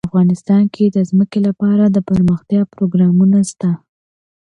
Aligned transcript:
افغانستان 0.09 0.63
کې 0.73 0.85
د 0.87 0.97
ځمکه 1.09 1.39
لپاره 1.47 1.83
دپرمختیا 1.97 2.61
پروګرامونه 2.73 3.39
شته. 3.51 3.69